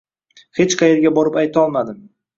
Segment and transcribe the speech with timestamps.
[0.59, 2.05] Hech qayerga borib aytolmadim